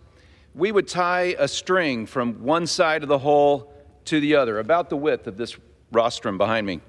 [0.55, 3.70] we would tie a string from one side of the hull
[4.07, 5.59] to the other, about the width of this
[5.92, 6.81] rostrum behind me.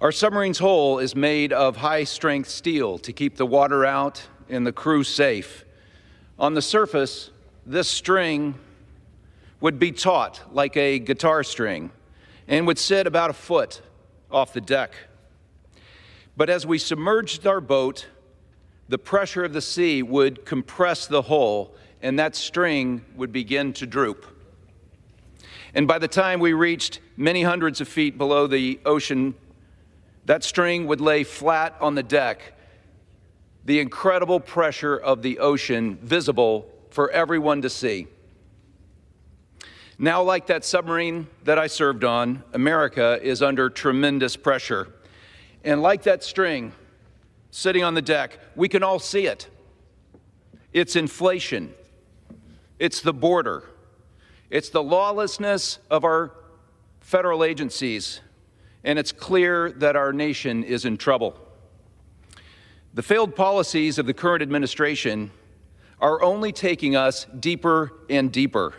[0.00, 4.66] Our submarine's hull is made of high strength steel to keep the water out and
[4.66, 5.64] the crew safe.
[6.40, 7.30] On the surface,
[7.64, 8.56] this string
[9.60, 11.92] would be taut like a guitar string
[12.48, 13.80] and would sit about a foot
[14.28, 14.92] off the deck.
[16.36, 18.06] But as we submerged our boat,
[18.88, 23.86] the pressure of the sea would compress the hull and that string would begin to
[23.86, 24.26] droop.
[25.74, 29.34] And by the time we reached many hundreds of feet below the ocean
[30.24, 32.54] that string would lay flat on the deck,
[33.64, 38.06] the incredible pressure of the ocean visible for everyone to see.
[39.98, 44.88] Now, like that submarine that I served on, America is under tremendous pressure.
[45.64, 46.72] And like that string
[47.50, 49.48] sitting on the deck, we can all see it.
[50.72, 51.74] It's inflation,
[52.78, 53.64] it's the border,
[54.50, 56.32] it's the lawlessness of our
[57.00, 58.20] federal agencies
[58.84, 61.36] and it's clear that our nation is in trouble.
[62.94, 65.30] The failed policies of the current administration
[66.00, 68.74] are only taking us deeper and deeper.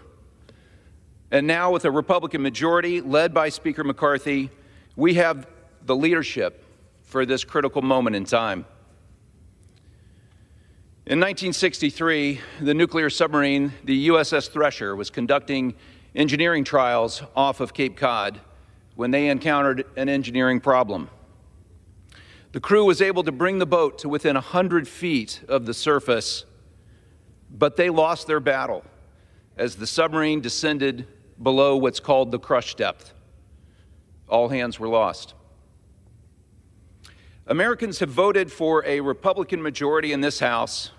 [1.31, 4.51] And now, with a Republican majority led by Speaker McCarthy,
[4.95, 5.47] we have
[5.83, 6.62] the leadership
[7.13, 8.65] for this critical moment in time.
[11.05, 15.75] In 1963, the nuclear submarine, the USS Thresher, was conducting
[16.15, 18.39] engineering trials off of Cape Cod
[18.95, 21.07] when they encountered an engineering problem.
[22.51, 26.45] The crew was able to bring the boat to within 100 feet of the surface,
[27.51, 28.83] but they lost their battle
[29.55, 31.05] as the submarine descended
[31.43, 33.13] below what's called the crush depth.
[34.27, 35.35] All hands were lost.
[37.47, 40.91] Americans have voted for a Republican majority in this House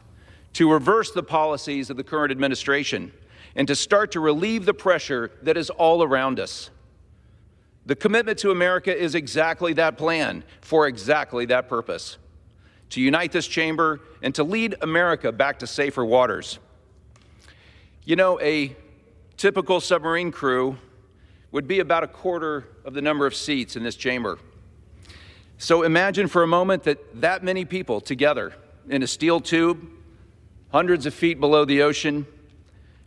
[0.53, 3.13] to reverse the policies of the current administration
[3.57, 6.71] and to start to relieve the pressure that is all around us.
[7.87, 12.19] The commitment to America is exactly that plan for exactly that purpose
[12.91, 16.59] to unite this chamber and to lead America back to safer waters.
[18.05, 18.77] You know, a
[19.37, 20.77] typical submarine crew
[21.51, 24.39] would be about a quarter of the number of seats in this chamber.
[25.65, 28.53] So imagine for a moment that that many people together
[28.87, 29.89] in a steel tube,
[30.71, 32.27] hundreds of feet below the ocean,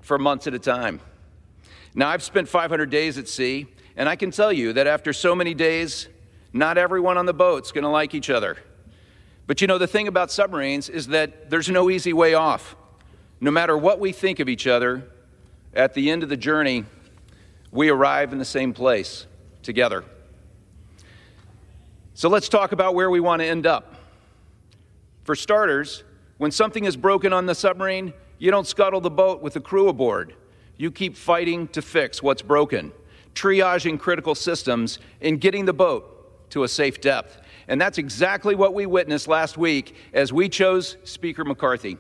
[0.01, 0.99] for months at a time.
[1.93, 3.67] Now, I've spent 500 days at sea.
[3.95, 6.07] And I can tell you that after so many days,
[6.51, 8.57] not everyone on the boat's to like each other.
[9.45, 12.75] But you know, the thing about submarines is that there's no easy way off.
[13.39, 15.07] No matter what we think of each other,
[15.75, 16.85] at the end of the journey,
[17.71, 19.27] we arrive in the same place
[19.61, 20.03] together.
[22.17, 23.93] So let's talk about where we want to end up.
[25.23, 26.03] For starters,
[26.39, 29.88] when something is broken on the submarine, you don't scuttle the boat with the crew
[29.88, 30.34] aboard.
[30.77, 32.91] You keep fighting to fix what's broken
[33.36, 37.39] triaging critical systems, and getting the boat to a safe depth.
[37.67, 41.99] And that's exactly what we witnessed last week as we chose Speaker McCarthy.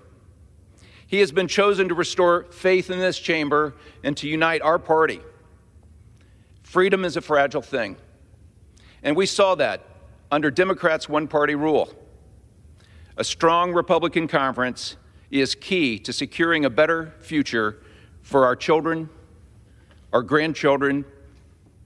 [1.05, 5.21] He has been chosen to restore faith in this chamber and to unite our party.
[6.63, 7.97] Freedom is a fragile thing.
[9.03, 9.83] And we saw that
[10.31, 11.93] under Democrats' one party rule.
[13.17, 14.97] A strong Republican conference
[15.31, 17.81] is key to securing a better future
[18.21, 19.09] for our children,
[20.13, 21.05] our grandchildren,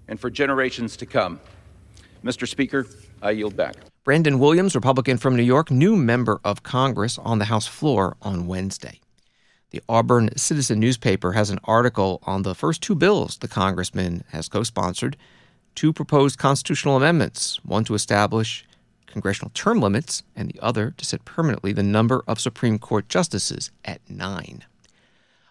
[0.08, 1.40] and for generations to come.
[2.24, 2.48] Mr.
[2.48, 2.86] Speaker,
[3.22, 3.76] I yield back.
[4.04, 8.48] Brandon Williams, Republican from New York, new member of Congress on the House floor on
[8.48, 9.00] Wednesday.
[9.70, 14.50] The Auburn Citizen newspaper has an article on the first two bills the congressman has
[14.50, 15.16] co sponsored
[15.76, 18.66] two proposed constitutional amendments, one to establish
[19.08, 23.72] congressional term limits, and the other to set permanently the number of Supreme Court justices
[23.84, 24.64] at nine.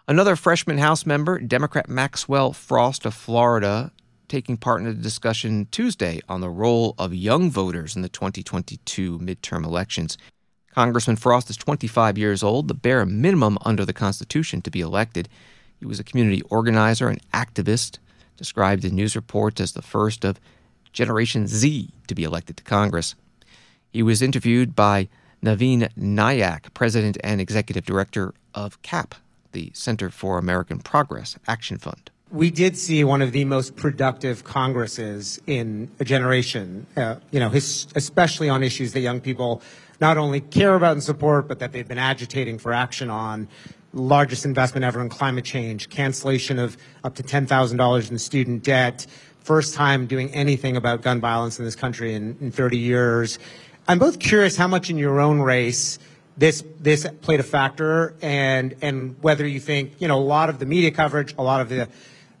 [0.07, 3.91] Another freshman House member, Democrat Maxwell Frost of Florida,
[4.27, 9.19] taking part in a discussion Tuesday on the role of young voters in the 2022
[9.19, 10.17] midterm elections.
[10.73, 15.27] Congressman Frost is 25 years old, the bare minimum under the Constitution to be elected.
[15.79, 17.97] He was a community organizer and activist,
[18.41, 20.39] described in news reports as the first of
[20.91, 23.13] Generation Z to be elected to Congress.
[23.91, 25.09] He was interviewed by
[25.43, 29.13] Navin Nayak, president and executive director of CAP,
[29.51, 32.09] the Center for American Progress Action Fund.
[32.31, 37.49] we did see one of the most productive Congresses in a generation, uh, you know,
[37.49, 39.61] his, especially on issues that young people
[39.99, 43.47] not only care about and support, but that they've been agitating for action on.
[43.93, 49.05] Largest investment ever in climate change, cancellation of up to $10,000 in student debt,
[49.39, 53.39] first time doing anything about gun violence in this country in, in 30 years.
[53.87, 55.99] I'm both curious how much in your own race
[56.37, 60.59] this this played a factor, and and whether you think you know a lot of
[60.59, 61.89] the media coverage, a lot of the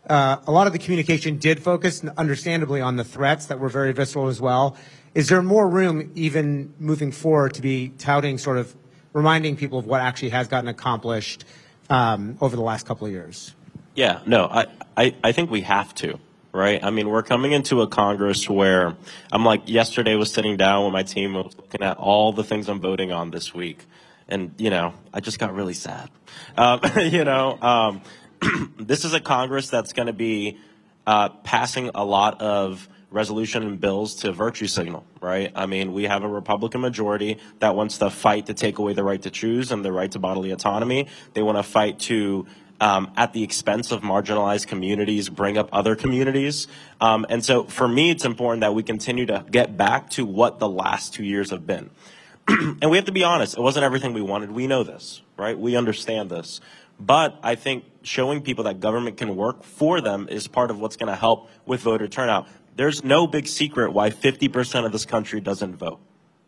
[0.09, 3.91] uh, a lot of the communication did focus, understandably, on the threats that were very
[3.91, 4.75] visceral as well.
[5.13, 8.75] Is there more room, even moving forward, to be touting, sort of
[9.13, 11.45] reminding people of what actually has gotten accomplished
[11.89, 13.53] um, over the last couple of years?
[13.95, 16.17] Yeah, no, I, I, I think we have to,
[16.53, 16.83] right?
[16.83, 18.95] I mean, we're coming into a Congress where
[19.31, 22.69] I'm like, yesterday was sitting down with my team, was looking at all the things
[22.69, 23.85] I'm voting on this week.
[24.29, 26.09] And, you know, I just got really sad.
[26.55, 28.01] Um, you know, um,
[28.79, 30.57] this is a Congress that's going to be
[31.05, 35.51] uh, passing a lot of resolution and bills to virtue signal, right?
[35.53, 39.03] I mean, we have a Republican majority that wants to fight to take away the
[39.03, 41.07] right to choose and the right to bodily autonomy.
[41.33, 42.47] They want to fight to
[42.79, 46.67] um, at the expense of marginalized communities, bring up other communities.
[46.99, 50.57] Um, and so for me, it's important that we continue to get back to what
[50.57, 51.91] the last two years have been.
[52.47, 54.51] and we have to be honest, it wasn't everything we wanted.
[54.51, 55.57] We know this, right?
[55.57, 56.59] We understand this.
[56.99, 60.95] But I think showing people that government can work for them is part of what's
[60.97, 62.47] going to help with voter turnout.
[62.75, 65.99] There's no big secret why 50% of this country doesn't vote,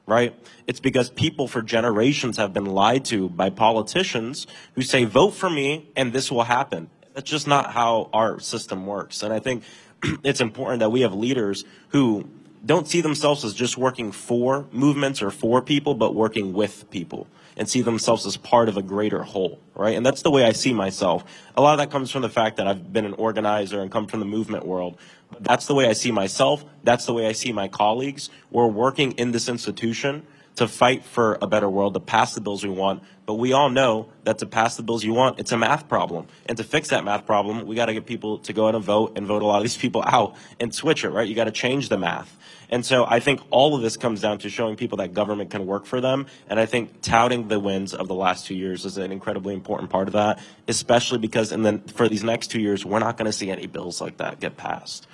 [0.05, 0.36] right?
[0.67, 5.49] It's because people for generations have been lied to by politicians who say, vote for
[5.49, 6.89] me and this will happen.
[7.13, 9.21] That's just not how our system works.
[9.21, 9.63] And I think
[10.24, 12.28] it's important that we have leaders who
[12.65, 17.28] don't see themselves as just working for movements or for people, but working with people
[17.58, 19.95] and see themselves as part of a greater whole, right?
[19.95, 21.24] And that's the way I see myself.
[21.56, 24.08] A lot of that comes from the fact that I've been an organizer and come
[24.08, 24.97] from the movement world.
[25.39, 26.66] That's the way I see myself.
[26.84, 28.30] That's the way I see my colleagues.
[28.51, 30.26] We're working in this institution
[30.56, 33.04] to fight for a better world, to pass the bills we want.
[33.26, 36.28] But we all know that to pass the bills you want, it's a math problem.
[36.45, 38.84] And to fix that math problem, we got to get people to go out and
[38.84, 41.28] vote and vote a lot of these people out and switch it, right?
[41.28, 42.38] You got to change the math.
[42.70, 45.66] And so I think all of this comes down to showing people that government can
[45.66, 46.26] work for them.
[46.49, 49.89] And I think touting the wins of the last two years is an incredibly important
[49.89, 53.28] part of that, especially because and then for these next two years, we're not going
[53.28, 55.08] to see any bills like that get passed.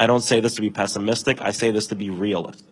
[0.00, 1.40] I don't say this to be pessimistic.
[1.40, 2.71] I say this to be realistic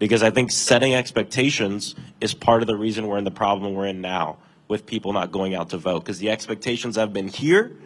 [0.00, 3.86] because I think setting expectations is part of the reason we're in the problem we're
[3.86, 7.76] in now with people not going out to vote because the expectations have been here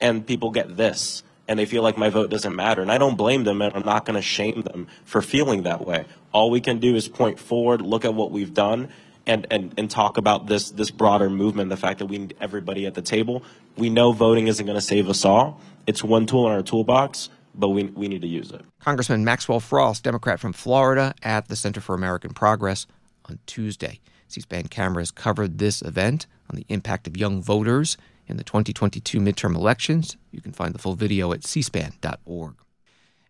[0.00, 2.80] and people get this and they feel like my vote doesn't matter.
[2.80, 5.86] And I don't blame them and I'm not going to shame them for feeling that
[5.86, 6.06] way.
[6.32, 8.88] All we can do is point forward, look at what we've done
[9.26, 12.86] and, and, and talk about this, this broader movement, the fact that we need everybody
[12.86, 13.42] at the table.
[13.76, 15.60] We know voting isn't going to save us all.
[15.86, 17.28] It's one tool in our toolbox
[17.58, 18.64] but we, we need to use it.
[18.80, 22.86] Congressman Maxwell Frost, Democrat from Florida, at the Center for American Progress
[23.26, 24.00] on Tuesday.
[24.28, 27.96] C SPAN cameras covered this event on the impact of young voters
[28.26, 30.16] in the 2022 midterm elections.
[30.30, 32.54] You can find the full video at cspan.org.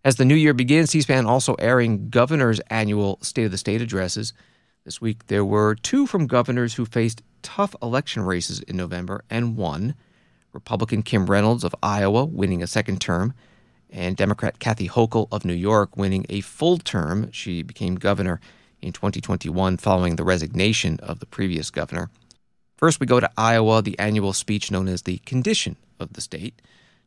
[0.05, 3.81] As the new year begins, C SPAN also airing governors' annual State of the State
[3.81, 4.33] addresses.
[4.85, 9.57] This week, there were two from governors who faced tough election races in November and
[9.57, 9.95] won.
[10.53, 13.35] Republican Kim Reynolds of Iowa winning a second term,
[13.91, 17.31] and Democrat Kathy Hochul of New York winning a full term.
[17.33, 18.41] She became governor
[18.81, 22.11] in 2021 following the resignation of the previous governor.
[22.77, 26.61] First, we go to Iowa, the annual speech known as the Condition of the State.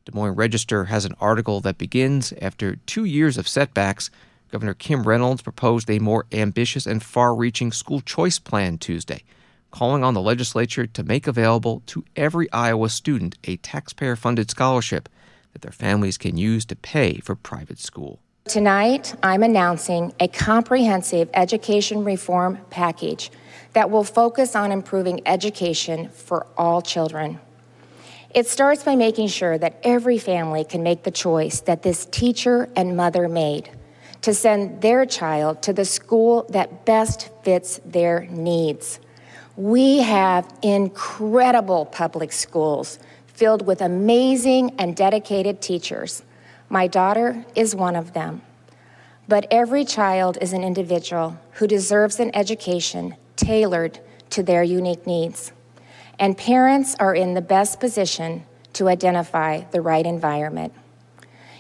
[0.06, 4.10] Des Moines Register has an article that begins after two years of setbacks.
[4.52, 9.24] Governor Kim Reynolds proposed a more ambitious and far reaching school choice plan Tuesday,
[9.70, 15.08] calling on the legislature to make available to every Iowa student a taxpayer funded scholarship
[15.54, 18.20] that their families can use to pay for private school.
[18.46, 23.32] Tonight, I'm announcing a comprehensive education reform package
[23.74, 27.40] that will focus on improving education for all children.
[28.34, 32.70] It starts by making sure that every family can make the choice that this teacher
[32.76, 33.70] and mother made
[34.22, 39.00] to send their child to the school that best fits their needs.
[39.58, 43.00] We have incredible public schools
[43.42, 46.22] filled with amazing and dedicated teachers.
[46.70, 48.44] My daughter is one of them.
[49.28, 55.54] But every child is an individual who deserves an education tailored to their unique needs.
[56.20, 60.72] And parents are in the best position to identify the right environment.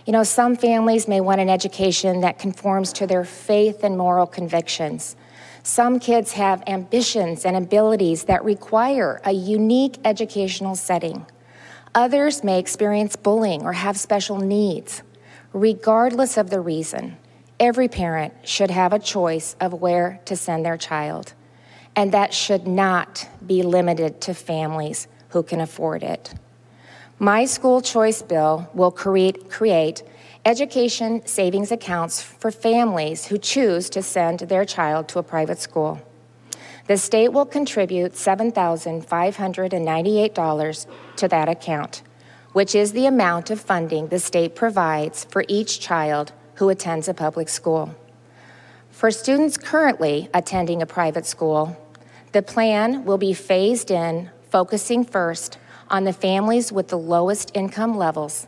[0.06, 4.28] You know, some families may want an education that conforms to their faith and moral
[4.28, 5.16] convictions.
[5.64, 11.26] Some kids have ambitions and abilities that require a unique educational setting.
[11.94, 15.04] Others may experience bullying or have special needs.
[15.52, 17.18] Regardless of the reason,
[17.60, 21.34] every parent should have a choice of where to send their child,
[21.94, 26.34] and that should not be limited to families who can afford it.
[27.20, 30.02] My school choice bill will create, create
[30.46, 36.00] education savings accounts for families who choose to send their child to a private school.
[36.88, 40.86] The state will contribute $7,598
[41.22, 42.02] to that account,
[42.52, 47.14] which is the amount of funding the state provides for each child who attends a
[47.14, 47.96] public school.
[48.90, 51.78] For students currently attending a private school,
[52.34, 55.58] the plan will be phased in, focusing first
[55.90, 58.48] on the families with the lowest income levels.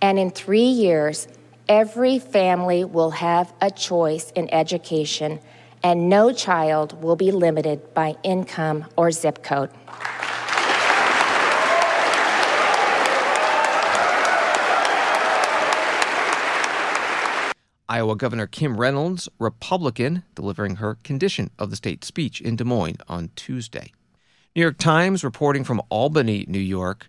[0.00, 1.28] And in three years,
[1.68, 5.40] every family will have a choice in education
[5.82, 9.70] and no child will be limited by income or zip code.
[17.88, 22.98] Iowa Governor Kim Reynolds, Republican, delivering her condition of the state speech in Des Moines
[23.08, 23.92] on Tuesday.
[24.56, 27.08] New York Times reporting from Albany, New York,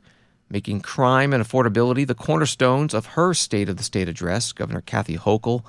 [0.50, 4.52] making crime and affordability the cornerstones of her State of the State address.
[4.52, 5.64] Governor Kathy Hochul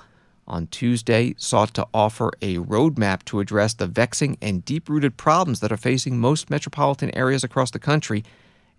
[0.47, 5.59] on Tuesday sought to offer a roadmap to address the vexing and deep rooted problems
[5.61, 8.23] that are facing most metropolitan areas across the country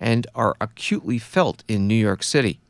[0.01, 2.61] and are acutely felt in New York City.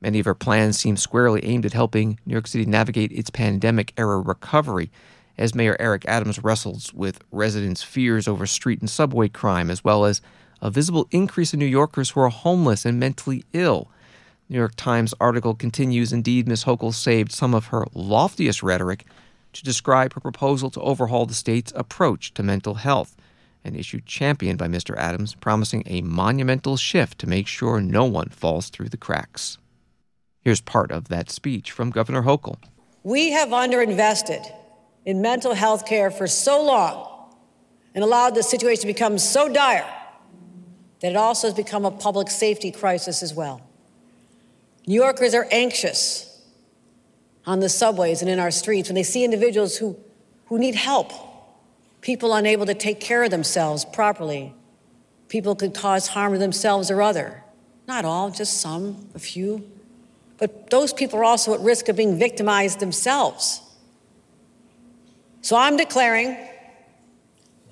[0.00, 3.92] Many of her plans seem squarely aimed at helping New York City navigate its pandemic
[3.96, 4.90] era recovery,
[5.38, 10.04] as Mayor Eric Adams wrestles with residents' fears over street and subway crime, as well
[10.04, 10.20] as
[10.60, 13.90] a visible increase in New Yorkers who are homeless and mentally ill.
[14.48, 16.64] New York Times article continues Indeed, Ms.
[16.64, 19.04] Hochul saved some of her loftiest rhetoric
[19.52, 23.16] to describe her proposal to overhaul the state's approach to mental health,
[23.64, 24.96] an issue championed by Mr.
[24.96, 29.58] Adams, promising a monumental shift to make sure no one falls through the cracks.
[30.46, 32.58] Here's part of that speech from Governor Hochul.
[33.02, 34.48] We have underinvested
[35.04, 37.34] in mental health care for so long
[37.96, 39.92] and allowed the situation to become so dire
[41.00, 43.60] that it also has become a public safety crisis as well.
[44.86, 46.44] New Yorkers are anxious
[47.44, 49.98] on the subways and in our streets when they see individuals who,
[50.44, 51.10] who need help,
[52.02, 54.54] people unable to take care of themselves properly.
[55.26, 57.42] People could cause harm to themselves or other.
[57.88, 59.72] Not all, just some, a few.
[60.38, 63.60] But those people are also at risk of being victimized themselves.
[65.40, 66.36] So I'm declaring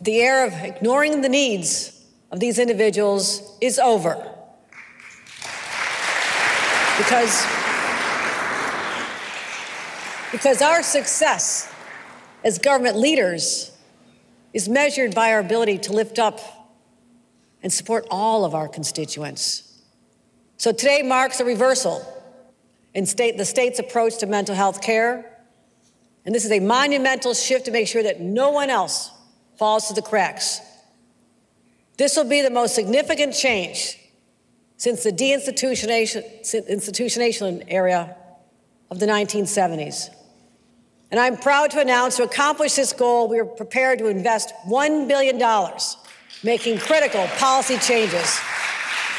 [0.00, 4.14] the era of ignoring the needs of these individuals is over
[6.98, 7.44] because,
[10.30, 11.72] because our success
[12.44, 13.72] as government leaders
[14.52, 16.40] is measured by our ability to lift up
[17.62, 19.80] and support all of our constituents.
[20.56, 22.06] So today marks a reversal
[22.94, 25.30] in state, the state's approach to mental health care.
[26.24, 29.10] And this is a monumental shift to make sure that no one else
[29.58, 30.60] falls through the cracks.
[31.96, 33.98] This will be the most significant change
[34.76, 38.16] since the deinstitutionation area
[38.90, 40.10] of the 1970s.
[41.10, 45.06] And I'm proud to announce to accomplish this goal, we are prepared to invest $1
[45.06, 45.38] billion,
[46.42, 48.40] making critical policy changes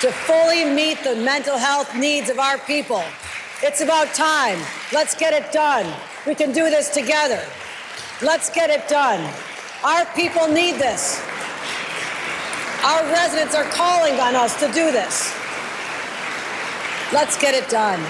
[0.01, 3.01] to fully meet the mental health needs of our people.
[3.63, 4.59] It's about time.
[4.91, 5.91] Let's get it done.
[6.27, 7.41] We can do this together.
[8.21, 9.33] Let's get it done.
[9.83, 11.21] Our people need this.
[12.83, 15.33] Our residents are calling on us to do this.
[17.13, 18.03] Let's get it done.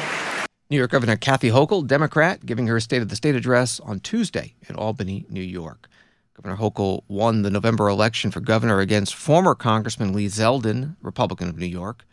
[0.72, 4.56] New York Governor Kathy Hochul, Democrat, giving her State of the State address on Tuesday
[4.68, 5.88] in Albany, New York.
[6.34, 11.58] Governor Hochul won the November election for governor against former Congressman Lee Zeldin, Republican of
[11.58, 12.04] New York,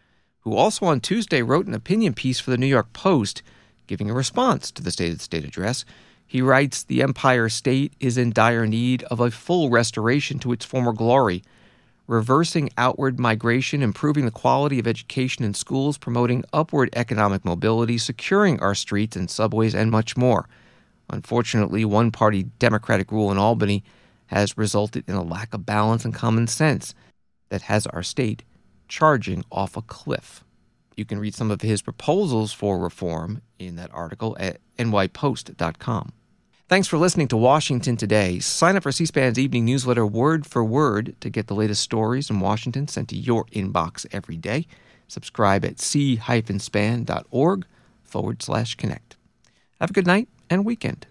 [0.43, 3.43] who also on Tuesday wrote an opinion piece for the New York Post
[3.87, 5.85] giving a response to the State of the State address.
[6.27, 10.65] He writes The Empire State is in dire need of a full restoration to its
[10.65, 11.43] former glory
[12.07, 18.61] reversing outward migration, improving the quality of education in schools, promoting upward economic mobility, securing
[18.61, 20.49] our streets and subways, and much more.
[21.11, 23.85] Unfortunately, one party Democratic rule in Albany
[24.27, 26.95] has resulted in a lack of balance and common sense
[27.51, 28.43] that has our state
[28.93, 30.45] charging off a cliff.
[30.97, 36.13] You can read some of his proposals for reform in that article at nypost.com.
[36.69, 38.39] Thanks for listening to Washington Today.
[38.39, 42.29] Sign up for C SPAN's evening newsletter word for word to get the latest stories
[42.29, 44.67] in Washington sent to your inbox every day.
[45.09, 47.67] Subscribe at c-span.org
[48.03, 49.17] forward slash connect.
[49.81, 51.07] Have a good night and weekend.